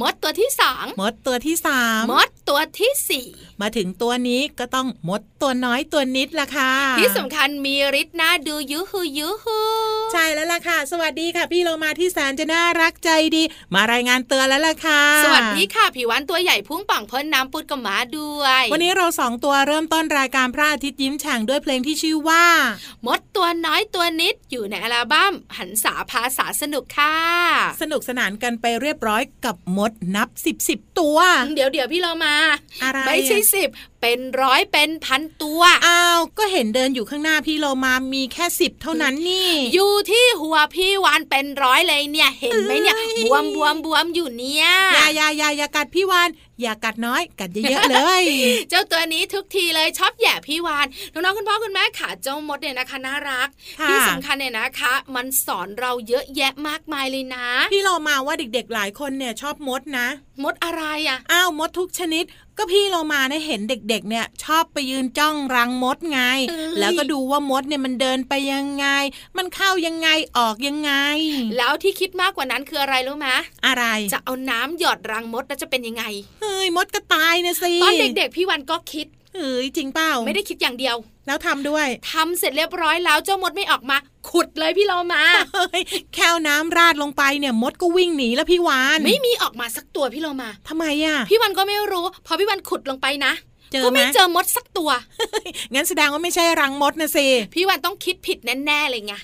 [0.00, 0.14] มด
[1.26, 3.26] ตัวที่สามมดตัวที่สี่
[3.62, 9.60] มาถึงตัวนี้ก็ต้องมดตัวน้อยตัวนิดละค่ะ ที่สำคัญมีฤทธิ์นะดูยุฮูยุฮู
[10.12, 13.42] ใช่แล้วล่ะค่ะ สวัสดีค่ะ พี่เรามาที่แสนจะน่ารักใจดี
[13.74, 22.44] มารายงานเตือนแล้วล่ะค่ะ สวัสดีค่ะผิววันตัวใหญ่พุ่งป่องพ้นน้ำปุดกับหมาด้วย วันนี้เราสองตัวเริ่มต้นรายการพระอาทิตย์ยิ้มแฉ่งด้วยเพลงที่ชื่อว่า
[23.06, 27.16] มดตัวน้อยตัวนิดอยู่ในอัลบั้มหันษาภาษาสนุกค่ะ
[27.82, 31.18] สนุกสนานกันไปเรียบร้อยกับมดนับสิบสิบตัว
[31.54, 32.34] เดี๋ยวเดี๋ยวพี่เรามา
[32.82, 33.68] อะไรไม่ใช่สิบ
[34.00, 46.28] เป็นร้อยเป็นพันตัว อ้าว ก็เห็นเดินอยู่ข้างหน้าพี่โลมามีแค่สิบเท่านั้นนี่ อยู่ที่หัวพี่วานเป็นร้อยเลยเนี่ย เห็นไหมเนี่ยบวมบวมบวมอยู่เนี่ยอย่าอย่าอย่าอย่ากัดพี่วาน
[46.62, 48.22] อย่ากัดน้อย กัดเยอะๆเลย
[48.70, 53.48] เจ้าตัวนี้ทุกทีเลยชอบแย่พี่วานน้องๆคุณพ่อคุณแม่ขาเจ้ามดเนี่ยนะคะน่ารัก
[53.88, 60.08] ที่สำคัญเนี่ยนะคะ มันสอนเราเยอะแยะมากมายเลยนะ พี่เรามาว่าเด็กๆหลายคนเนี่ยชอบมดนะ
[60.42, 62.24] มดอะไรอะอ้าวมดทุกชนิด
[62.58, 66.20] ก็พี่เรามาได้เห็นเด็กๆ เนี่ยชอบไปยืนจ้องรังมดไง
[66.78, 68.86] แล้วก็ดูว่ามดเนี่ยมันเดินไปยังไง
[69.36, 70.92] มันเข้ายังไงออกยังไง
[71.56, 73.28] แล้วที่คิดมากกว่านั้นคืออะไรรู้ไหม
[73.66, 76.04] อะไร จะเอาน้ำหยอดรังมดแล้วจะเป็นยังไง
[76.40, 79.06] เฮ้ยมดก็ตายนะสิ ตอนเด็กๆ พี่วันก็คิด
[79.36, 80.96] เฮ้ยจริงเปล่าไม่ได้คิดอย่างเดียว
[81.26, 83.96] แล้วทำด้วยทำเสร็จเรียบร้อยแล้วเจ้ามดไม่ออกมา
[84.30, 85.22] ขุดเลยพี่เรามา
[86.14, 93.32] แค่น้ำราดลงไปเนี่ยมดก็วิ่งหนีแล้วพี่วาน ไม่มีออกมาสักตัวพี่เรามาทำไมอะ พี่วันก็ไม่รู้ พอพี่วันขุดลงไปนะ
[93.84, 94.90] ก็ไม่เจอมดสักตัว
[95.74, 99.14] งั้นแสดงว่าไม่ใช่รังมดนะสิพี่วานต้องคิดผิดแน่ๆเลยไง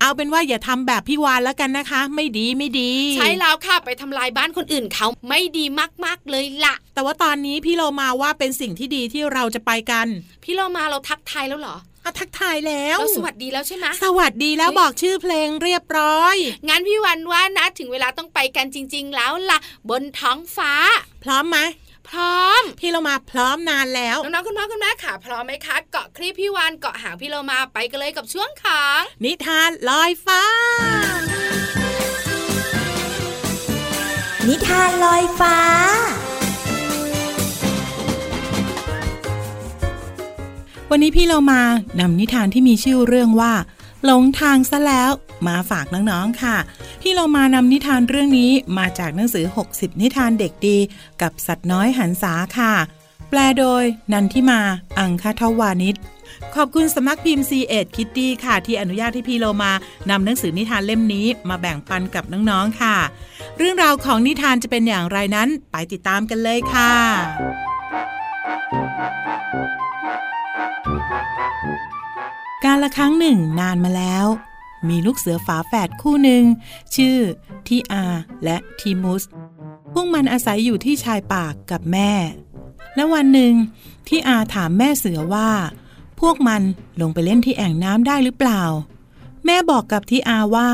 [0.00, 5.64] เอาเป็นว่าอย่าทำแบบพี่วานแล้วกันนะคะ ไม่ดีไม่ดี ใช่แล้วค่ะไปทำลายบ้านคนอื่นเขาไม่ดี
[6.04, 10.06] มากๆเลยละแต่ว่าตอนนี้พี่โลมาว่าเป็นสิ่งที่ดีที่เราจะไปกัน
[10.44, 16.36] พี่โลมาเราทักทายแล้วเหรออาทักทายแล้วเราสวัสดีแล้วใช่ไหมสวัสดีแล้วบอกชื่อเพลงเรียบร้อย
[16.68, 19.58] งั้นพี่วันว่านะถึงเวลาต้องไปกันจริง ๆ แล้วล่ะ
[19.90, 20.72] บนท้องฟ้า
[21.24, 21.58] พร้อมไหม
[22.10, 30.42] พร้อม พี่เรามาพร้อมนานแล้วน้องๆคุณพ่อคุณแม่ค่ะ พร้อมไหมคะ เกาะคลิปพี่วานเกาะหางพี่เรามาไปกันเลยกับช่วงของนิทานลอยฟ้า
[34.48, 35.58] นิทานลอยฟ้า
[40.90, 41.62] วันนี้พี่เรามา
[42.00, 43.52] นำนิทานที่มีชื่อเรื่องว่า
[44.04, 45.10] หลงทางซะแล้ว
[45.48, 46.56] มาฝากน้องๆค่ะ
[47.02, 49.44] ที่เรามานำนิทานเรื่องนี้มาจากหนังสือ
[49.74, 50.78] 60 นิทานเด็กดี
[51.22, 52.74] กับสัตว์น้อยหันษาค่ะ
[53.30, 54.60] แปลโดย นันทิมา
[54.98, 55.96] อังคทวานิช
[56.54, 59.72] ขอบคุณสมัครพิมพ์ C ีเอ็ดคิตตี้ค่ะ ที่อนุญาตให้พี่โลมา
[60.10, 62.96] นำหนังสือนิทานเล่มนี้มาแบ่งปันกับน้องๆค่ะ
[63.58, 66.92] เรื่องราวของนิทานจะเป็นอย่างไรนั้นไปติดตามกันเลยค่ะ
[72.64, 74.26] การละครั้งหนึ่งนานมาแล้ว
[74.88, 76.44] มีลูกเสือฝาแฝดคู่หนึ่ง
[76.94, 77.18] ชื่อ
[77.66, 78.04] ทีอา
[78.44, 79.22] และทีมุส
[79.92, 82.12] พวกมันอาศัยอยู่ที่ชายป่ากับแม่
[82.94, 83.54] และวันหนึ่ง
[84.08, 85.50] ที่อาถามแม่เสือว่า
[86.20, 86.62] พวกมัน
[87.00, 88.62] ลงไปเล่นที่แอ่งน้ำได้หรือเปล่า
[89.44, 90.70] แม่บอกกับที่อาว่า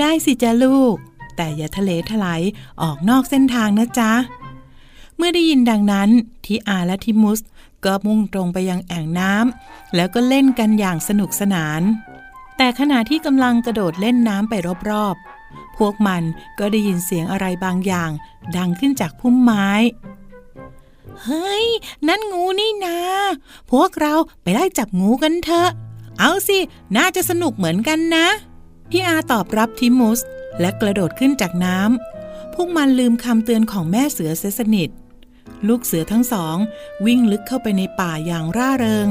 [0.00, 0.96] ได้สิจ้าลูก
[1.36, 2.42] แต่อย่าทะเลถลาย
[2.82, 4.12] ออกนอกเส้นทางนะจ๊ะ
[5.16, 6.08] เมื่อได้ยินดังนั้น
[6.44, 7.40] ทีอาและทิมุส
[7.84, 11.82] ก็มุ่งตรงไปยังแอ่งน้ำแล้วก็เล่นกันอย่างสนุกสนาน
[12.62, 14.54] แต่ขณะที่กำลังกระโดดเล่นน้ำไป
[14.90, 16.22] รอบๆ พวกมัน
[16.58, 18.10] ก็ได้ยินเสียงอะไรบางอย่าง
[18.56, 19.68] ดังขึ้นจากพุ่มไม้
[21.22, 21.64] เฮ้ย
[22.08, 22.98] นั่นงูนี่นา
[23.70, 25.70] พวกเราไปไล่จับงูกันเถอะ
[26.18, 26.58] เอาสิ
[26.96, 28.26] น่าจะสนุกเหมือนกันนะ
[28.90, 30.20] พี่อาตอบรับทิมุส
[30.60, 34.88] และกระโดดขึ้นจากน้ำ พวกมันลืมคำเตือนของแม่เสือเสสนิท
[35.68, 36.56] ลูกเสือทั้งสอง
[37.06, 39.08] วิ่งลึกเข้าไปในป่าอย่างร่าเริง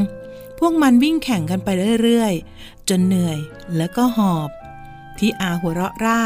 [0.63, 1.69] พวกมันวิ่งแข่งกันไป
[2.03, 3.39] เรื่อยๆ จนเหนื่อย
[3.77, 4.49] แล้วก็หอบ
[5.17, 6.21] ที่อาหัวเราะร่า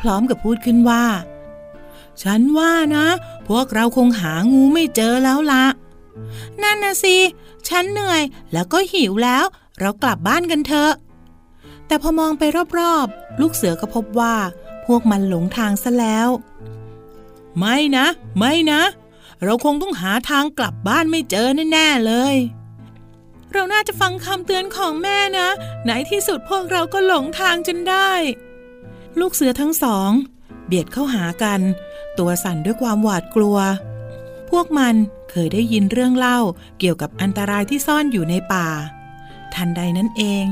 [0.00, 1.04] พร้อมกับพูดขึ้นว่า
[2.22, 3.06] ฉันว่านะ
[3.48, 5.64] พวกเราคงหางูไม่เจอแล้วละ
[6.62, 7.16] นั่นนะสิ
[7.68, 8.22] ฉันเหนื่อย
[8.52, 9.44] แล้วก็หิวแล้ว
[9.80, 10.92] เรากลับบ้านกันเถอะ
[11.86, 12.42] แต่พอมองไป
[12.78, 14.34] รอบๆ ลูกเสือก็พบว่า
[14.86, 16.28] พวกมันหลงทางซะแล้ว
[17.58, 18.06] ไม่นะ
[18.38, 18.82] ไม่นะ
[19.44, 22.36] เราคงต้องหาทางกลับบ้านไม่เจอแน่ๆเลย
[23.52, 25.48] เราน่าจะฟังคำเตือนของแม่นะ
[25.84, 28.10] ไหนที่สุดพวกเราก็หลงทางจนได้
[29.20, 30.10] ลูกเสือทั้งสอง
[30.66, 31.60] เบียดเข้าหากัน
[32.18, 33.58] ตัวสั่นด้วยความหวาดกลัว
[34.50, 34.94] พวกมัน
[35.30, 36.38] เคยได้ยินเรื่องเล่า
[36.78, 38.68] เกี่ยวกับอันตรายที่ซ่อนอยู่ในป่า
[39.54, 40.44] ทันใดนั้นเอง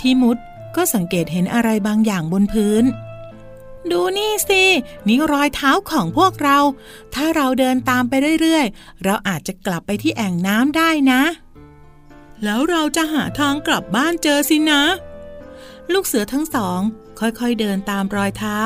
[0.00, 0.36] ที่มุด
[0.76, 2.84] ก็สังเกตเห็นอะไรบางอย่างบนพื้น
[3.90, 4.62] ดูนี่สิ
[5.08, 6.58] นี่รอยเท้าของพวกเรา
[7.14, 11.22] ถ้าเราเดินตามไปเรื่อยๆ เราอาจจะกลับไปที่แอ่งน้ำได้นะ
[12.44, 14.82] แล้วเราจะหาทางกลับบ้านเจอสินะ
[15.92, 16.80] ลูกเสือทั้งสอง
[17.20, 18.58] ค่อยๆเดินตามรอยเท้า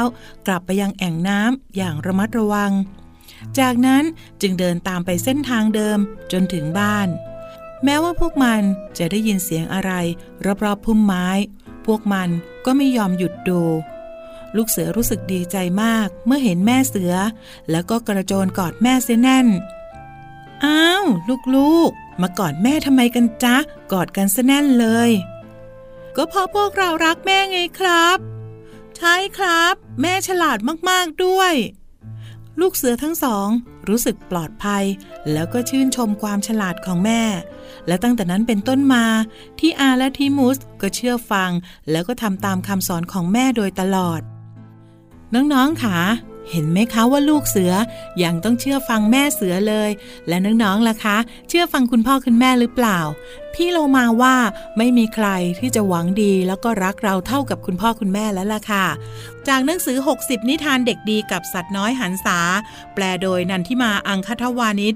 [0.46, 2.72] กลับไปยังแอ่งน้ำอย่างระมัดระวัง
[3.58, 4.04] จากนั้น
[4.40, 5.98] จึงเดินตามไปเส้นทางเดิม
[6.32, 7.08] จนถึงบ้าน
[7.84, 8.62] แม้ว่าพวกมัน
[8.98, 9.92] จะได้ยินเสียงอะไร
[10.64, 11.28] รอบๆพุ่มไม้
[11.86, 12.28] พวกมัน
[12.64, 13.62] ก็ไม่ยอมหยุดดู
[14.56, 17.14] ลูกเสือรู้สึกดีใจมากเมื่อเห็นแม่เสือ
[17.70, 19.46] แล้วก็กระโจนกอดแม่เสียแน่น
[20.64, 21.04] อ้าว
[21.56, 23.56] ลูกๆ มากอดแม่ทำไมกันจ๊ะ
[23.92, 25.10] กอดกันซะแน่นเลย
[26.16, 28.18] ก็เพราะพวกเรารักแม่ไงครับ
[28.96, 30.58] ใช่ครับ แม่ฉลาด
[30.88, 31.54] มากๆด้วย
[32.60, 33.48] ลูกเสือทั้งสอง
[33.88, 34.84] รู้สึกปลอดภัย
[35.32, 37.22] แล้วก็ชื่นชมความฉลาดของแม่
[37.86, 39.04] และตั้งแต่นั้นเป็นต้นมา
[39.58, 41.50] ที่อาและทีมุสก็เชื่อฟัง
[41.90, 44.20] แล้วก็ทำตามคำสอนของแม่โดยตลอด
[45.34, 45.98] น้องๆค่ะ
[46.50, 47.72] เห็นไหมคะว่าลูกเสือ
[48.18, 49.90] อยังต้องเชื่อฟังแม่เสือเลย
[50.28, 51.16] และน้องๆล่ะคะ
[51.48, 52.98] เชื่อฟังคุณพ่อคุณแม่หรือเปล่า
[53.54, 54.36] พี่โลมาว่า
[54.78, 55.28] ไม่มีใคร
[55.60, 58.86] ที่จะหวังดีแล้วก็รักเราเท่ากับคุณพ่อคุณแม่แล้วล่ะค่ะ
[59.48, 62.38] จากหนังสือ 60 นิทานเด็กดีกับสัตว์น้อยหันษา
[62.94, 64.94] แปลโดยนันทิมาอังคทวานิช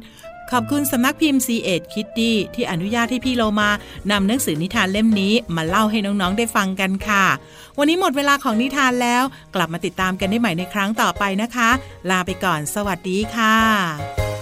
[0.56, 3.70] ขอบคุณสำนักพิมพ์ c ีเอ็ดคิตตี้ที่อนุญาตให้พี่โลมา
[4.10, 7.24] นำหนังสือนิทานเล่มนี้มาเล่าให้น้องๆได้ฟังกันค่ะ
[7.78, 9.22] วันนี้หมดเวลาของนิทานแล้ว
[9.54, 11.70] กลับมาติดตามกันได้ใหม่ในครั้งต่อไปนะคะ
[12.10, 14.33] ลาไปก่อน สวัสดีค่ะ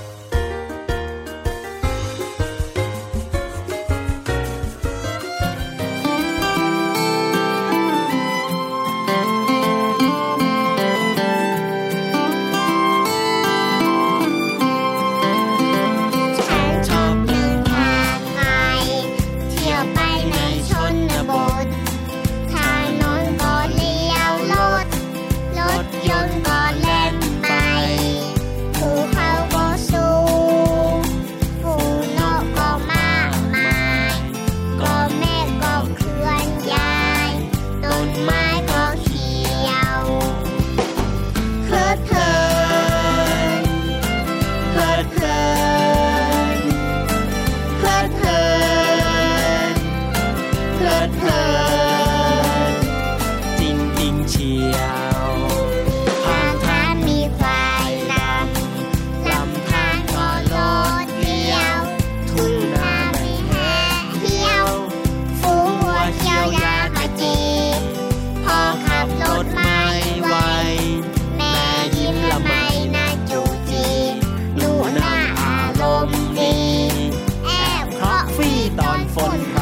[79.14, 79.61] ต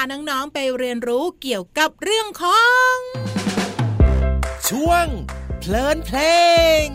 [0.00, 2.94] าน้องๆไปเรียนรู้เกี่ยวกับเรื่องของ
[4.68, 5.06] ช่วง
[5.58, 6.18] เพลินเพล
[6.84, 6.86] ง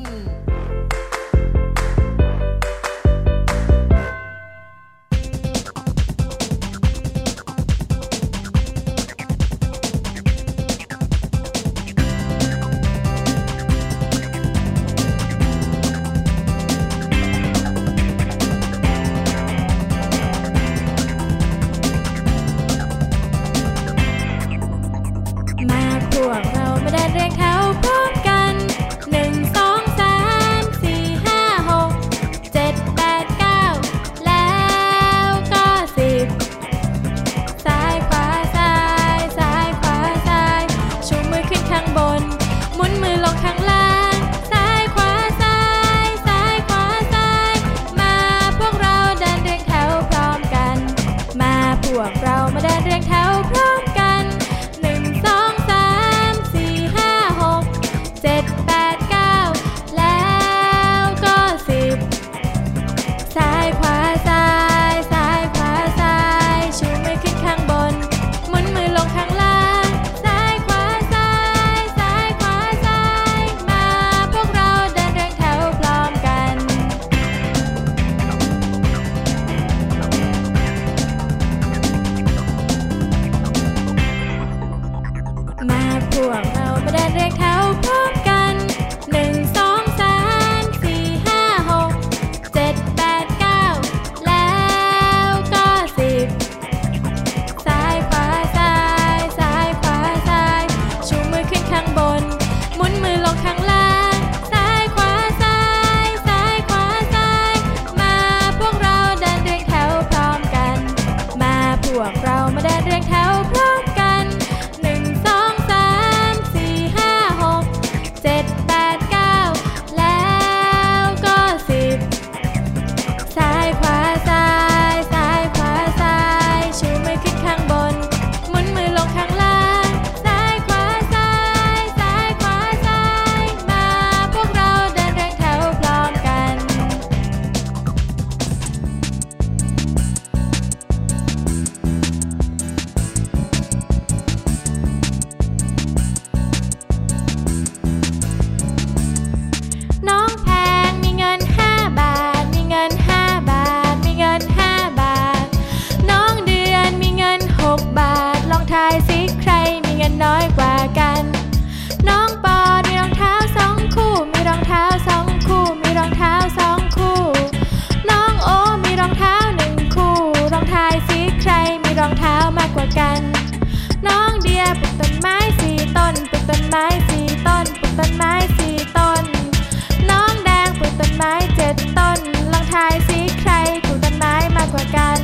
[185.08, 185.20] ัน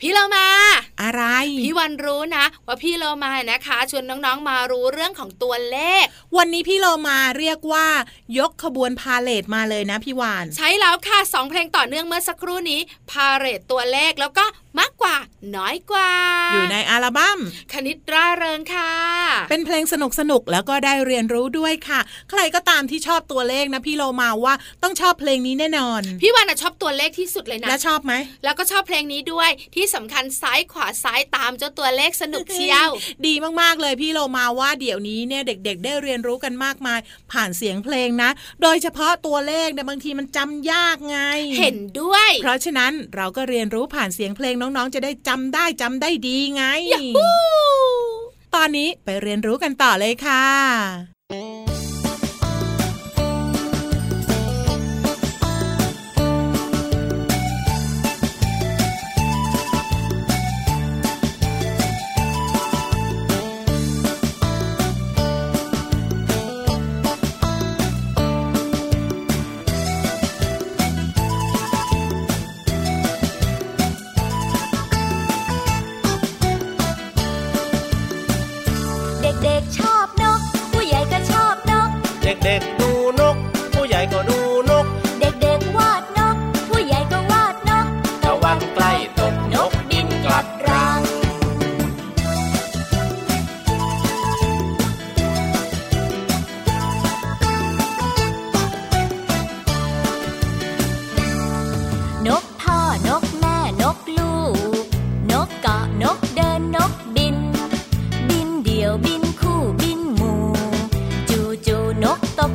[0.00, 0.46] พี่เรามา
[1.02, 1.24] อะไร
[1.64, 6.04] พี่วันรู้นะ ว่าพี่เรามานะคะชวนน้องๆมารู้เรื่องของตัวเลข
[6.36, 7.86] วันนี้พี่เรามาเรียกว่า
[8.38, 12.80] ยกขบวนพาเลทมาเลยนะพี่วาน ใช้แล้วค่ะสองเพลงต่อเนื่องเมื่อสักครู่นี้
[13.10, 14.44] พาเลทตัวเลขแล้วก็
[14.78, 15.16] มากกว่า
[15.56, 16.10] น้อยกว่า
[16.52, 17.38] อยู่ในอัลบั้ม
[17.72, 18.92] คณิตร่าเริงค่ะ
[19.50, 28.12] เป็นเพลงสนุกสนุกแล้วก็ได้เรียนรู้ด้วยค่ะ ใครก็ตามที่ชอบตัวเลขนะพี่โลมาว่าต้องชอบเพลงนี้แน่นอน พี่วานชอบตัวเลขที่สุดเลยนะแล้วชอบไหม
[28.44, 32.88] แล้วก็ชอบเพลงนี้ด้วยที่สำคัญซ้ายขวาซ้ายตามเจ้าตัวเลขสนุกเชียว
[33.26, 36.98] ดีมากๆเลยพี่โลมาว่าเดี๋ยวนี้เนี่ยเด็ก ๆ ได้เรียนรู้กันมากมาย
[37.32, 38.30] ผ่านเสียงเพลงนะ
[38.62, 41.18] โดยเฉพาะตัวเลขเนี่ยบางทีมันจำยากไง
[41.58, 46.64] เห็นด้วย เพราะฉะนั้นเราก็เรียนรู้ผ่านเสียงเพลงน้องๆจะได้จำได้จำได้ดีไง
[48.54, 51.15] ตอนนี้ไปเรียนรู้กันต่อเลยค่ะ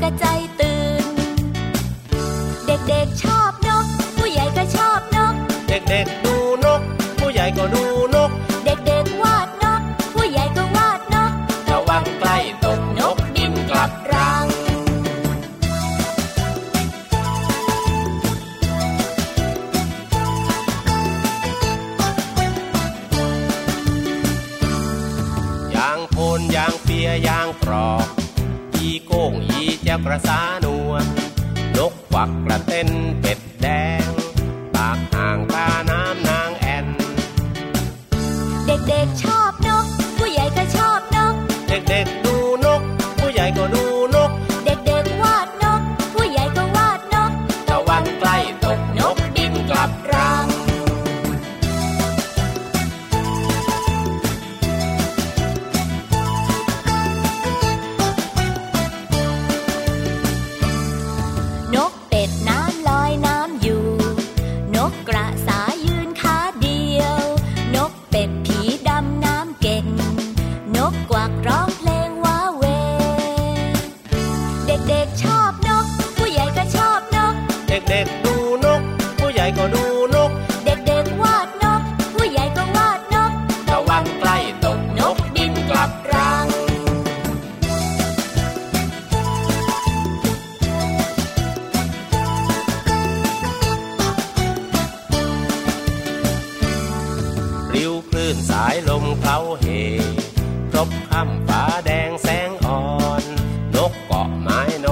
[0.04, 0.26] กรใจ
[0.60, 1.06] ตื่น
[2.66, 3.24] เด็กๆช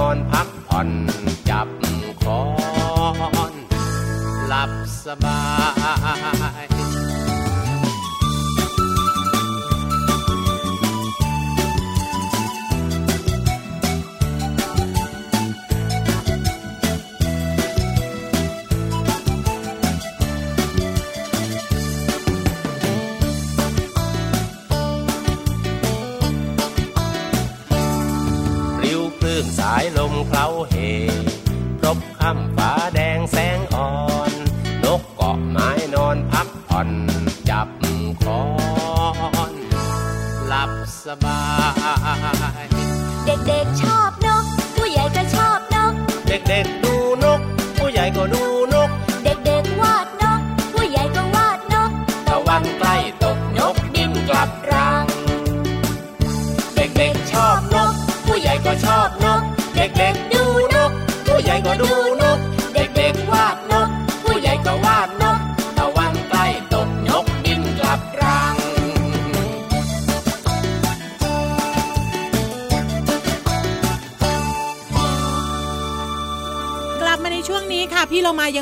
[0.06, 0.88] อนพักผ่อน
[1.50, 1.68] จับ
[2.22, 2.40] คอ
[3.52, 3.54] น
[4.46, 4.70] หลับ
[5.04, 5.40] สบา
[6.39, 6.39] ย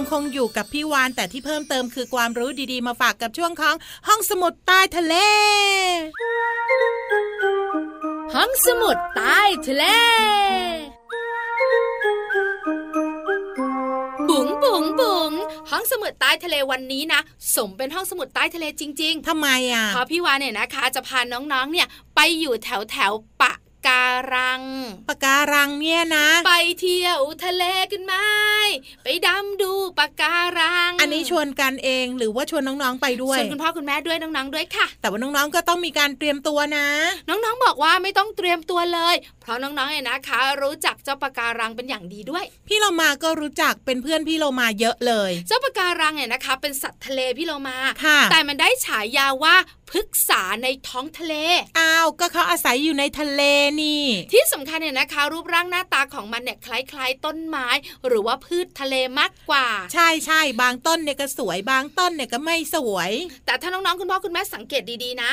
[0.02, 3.74] งคงอยู่กับพี่วานแต่ที่เพิ่มเติมคือความรู้ดีๆ มาฝากกับช่วงของ
[4.08, 5.14] ห้องสมุดใต้ทะเล
[8.34, 9.84] ห้องสมุดใต้ทะเล
[14.28, 15.32] บุ๋งบุ๋งบุ๋ง
[15.70, 17.20] ห้องสมุดใต้ทะเลวันนี้นะ
[17.54, 23.52] สมเป็นห้องสมุดใต้ทะเลจริง ๆทำไมอะเพราะพี่วานเนี่ยนะคะ จะพาน้องๆเนี่ยไปอยู่แถวแถวปะ
[23.86, 24.62] การัง
[25.08, 28.14] ปะการังเนี่ยนะ ไปเที่ยวทะเลกันไหม
[29.04, 36.86] ไปดำดูปะการัง อันนี้ชวนกันเองหรือว่าชวนน้องๆไปด้วยชวนคุณพ่อคุณแม่ด้วยน้องๆด้วยค่ะ แต่ว่าน้องๆก็ต้องมีการเตรียมตัวนะ
[37.28, 49.56] น้องๆบอกว่าไม่ต้องเตรียมตัวเลย เพราะน้องๆเนี่ยนะคะ รู้จักเจ้าปะการังเป็นอย่างดีด้วย พี่เรามาก็รู้จักเป็นเพื่อนพี่เรามาเยอะเลย เจ้าปะการังเนี่ยนะคะ เป็นสัตว์ทะเลพี่เรามาค่ะแต่มันได้ฉายาว่า
[49.90, 51.34] พฤกษาในท้องทะเล
[51.78, 53.42] อ้าวก็เขาอาศัยอยู่ในทะเล
[53.82, 57.66] นี่ ที่สำคัญเนี่ยนะคะ รูปร่างหน้าตาของมันเนี่ยคล้ายๆ ต้นไม้
[58.06, 63.10] หรือว่าพืชทะเลมากกว่า ใช่ใช่บางต้นเนี่ยก็สวยบางต้นเนี่ยก็ไม่สวย
[63.46, 65.30] แต่ถ้าน้องๆคุณพ่อคุณแม่สังเกตดีๆนะ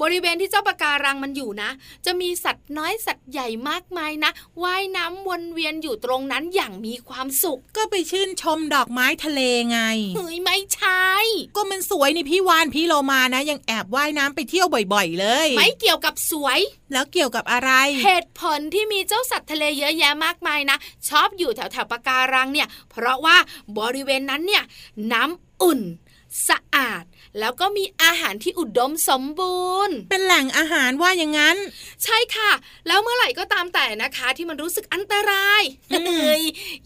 [0.00, 1.70] บริเวณที่เจ้าปะการังมันอยู่นะ
[2.06, 4.30] จะมีสัตว์น้อยสัตว์ใหญ่มากมายนะ
[4.62, 9.80] ว่ายน้ำวนเวียนอยู่ตรงนั้นอย่างมีความสุข ก็ไปชื่นชมดอกไม้ทะเลไง
[10.16, 11.08] เฮ้ยไม่ใช่
[11.56, 16.58] ก็มันสวยนี่พี่วานพี่โลมานะ ยังแอบว่ายน้ำไปเที่ยวบ่อย ๆ เลย ไม่เกี่ยวกับสวย
[16.92, 23.36] แล้วเกี่ยวกับอะไรเหตุผลที่มีเจ้าสัตว์ทะเลเยอะแยะมากมายนะชอบอยู่แถวแถวปะการังเนี่ย เพราะว่า
[23.78, 24.64] บริเวณนั้นเนี่ย
[25.12, 25.80] น้ำอุ่น
[26.48, 27.04] สะอาด
[27.40, 31.56] แล้วก็มีอาหารที่อุดมสมบูรณ์ เป็นแหล่งอาหารว่าอย่างนั้น
[32.04, 32.50] ใช่ค่ะ
[32.86, 36.42] แล้วเมื่อไหร่ก็ตามแต่นะคะ ที่มันรู้สึกอันตรายเฮ้ย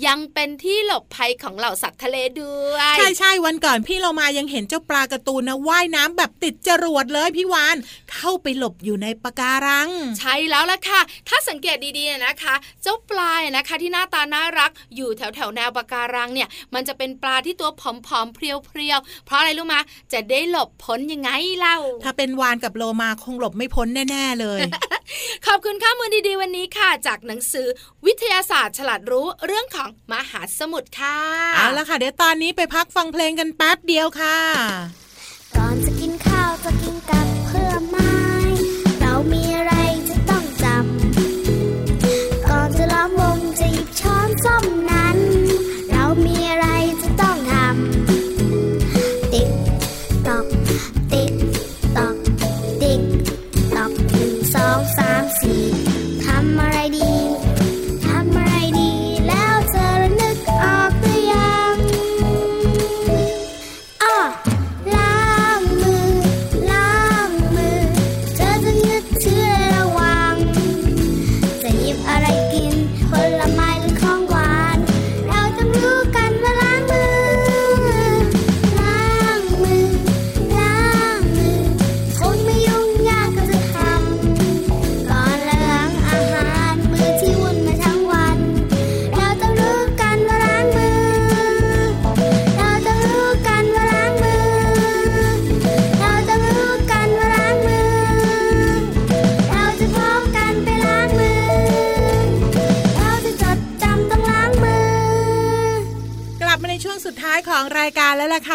[0.07, 7.77] ยังเป็นที่หลบภัยของเหล่าสัตว์ทะเลด้วย ใช่ใช่วันก่อนพี่เรามายังเห็นเจ้าปลากระตูนนะว่ายน้ำแบบติดจรวดเลยพี่วาน
[8.13, 17.83] เข้าไปหลบอยู่ในปะการัง ใช่แล้วล่ะค่ะ ถ้าสังเกตดีๆนะคะ เจ้าปลานะคะที่หน้าตาน่ารักอยู่แถวแถวแนวปะการังเนี่ย มันจะเป็นปลาที่ตัวผ
[18.19, 19.81] อมๆเพรียวๆเพราะอะไรรู้มา
[20.13, 24.61] จะได้หลบพ้นยังไงเล่า ถ้าเป็นวานกับโลมาคงหลบไม่พ้นแน่ๆเลย
[25.47, 27.67] ขอบคุณข้ามือดีๆวันนี้ค่ะ จากหนังสือ
[28.07, 31.19] วิทยาศาสตร์ ฉลาดรู้เรื่องของมหาสมุทรค่ะ
[31.57, 34.39] เอาละค่ะ เดี๋ยวตอนนี้ไปพักฟังเพลงกันแป๊บเดียวค่ะ
[35.57, 37.38] ตอนจะกินข้าวจะกินกับ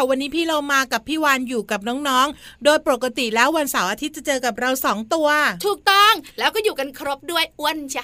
[0.07, 5.27] วล่ะค่ะวันนี้พี่เรามากับพี่วานอยู่กับน้องๆ โดยปกติแล้ววันเสาร์อาทิตย์จะเจอกับเราสองตัว
[5.65, 8.03] ถูกต้องแล้วก็อยู่กันครบด้วยอ้วนจ้ะ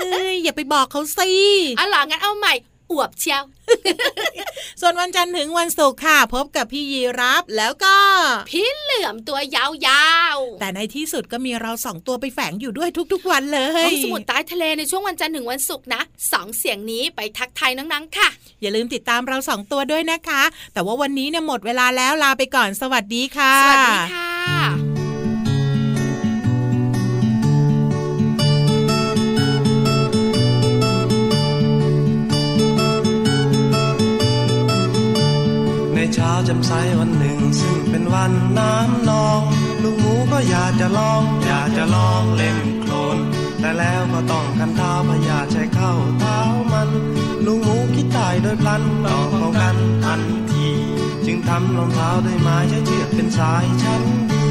[0.00, 1.30] เฮ้ยอย่าไปบอกเขาสิ
[1.78, 2.54] อะหรองั้นเอาใหม่
[2.92, 3.42] อวบเชียว
[4.80, 7.96] ส่วนวันจันทร์ถึงวันศุกร์ค่ะ พบกับพี่ยีรับแล้วก็
[8.50, 9.64] พี่เหลือมตัวยา
[10.34, 18.28] วแต่ในที่สุดก็มีเราสองตัวไปแฝงอยู่ด้วยทุกๆวันเลๆห้อยงสมุดใต้ทะเลในช่วงวันจันทร์ถึงวันศุกร์นะสองเสียงนี้ไปทักทายน้องๆค่ะ
[18.60, 24.89] อย่าลืมติดตามเราสองตัวด้วยนะคะ แต่ว่าวันนี้เนี่ยหมดเวลาแล้วลาไปก่อนสวัสดีค่ะ สวัสดีค่ะ
[36.30, 39.40] ในเช้าจำใสวันหนึ่ง ซึ่งเป็นวันน้ำนอง
[39.82, 43.18] ลูกหมูก็อยากจะลอง อยากจะลองเล่นโคลน
[43.60, 46.38] แต่แล้วก็ต้องกันเท้าพยาใช้เข้าเท้า
[46.72, 46.88] มัน
[47.46, 50.68] ลูกหมูคิดตายโดยพลันต้องป้องกันทันที
[51.26, 54.44] จึงทำรองเท้าด้วยไม้ใช้เชือกเป็นสายชั้นดี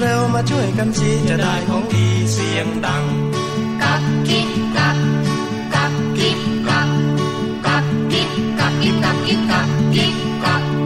[0.00, 3.04] เร็วๆมาช่วยกันสิจะได้ของดีเสียงดัง
[3.82, 4.96] กับกิ๊บกับ
[5.74, 6.88] กับกิ๊บกับ
[7.66, 10.12] กับกิ๊บกับกิ๊บกับกิ๊บกับกิ๊บ
[10.44, 10.85] กับฟังฟังเสีย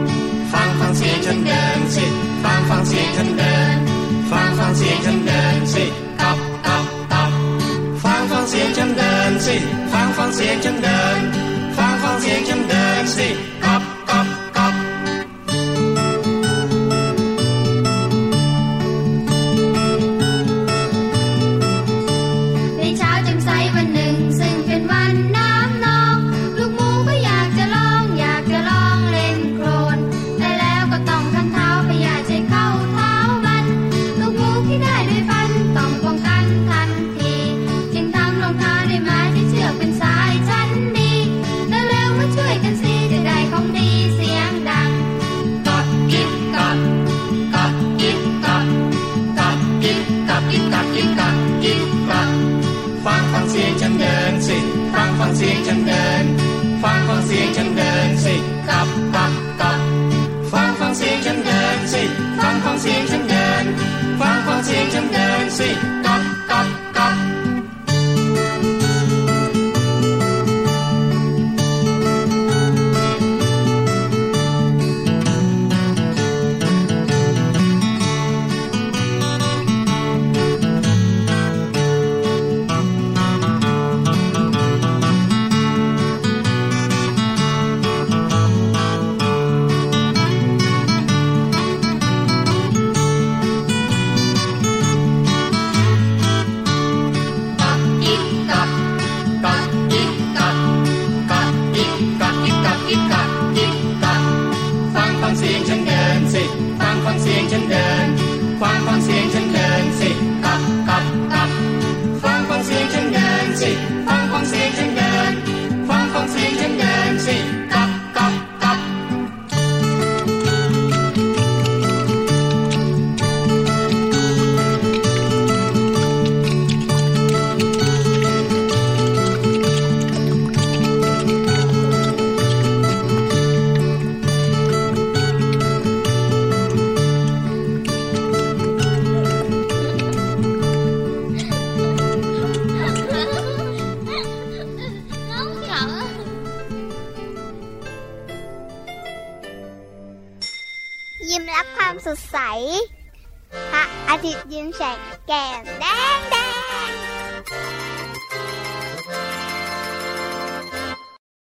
[1.25, 2.05] ฉันเดินสิ
[2.43, 3.90] ฟังฟังเสียงฉันเดิน
[62.81, 63.65] เสียงฉัเดิน
[64.19, 65.90] ฟังฟังเสียงฉัเดินสิ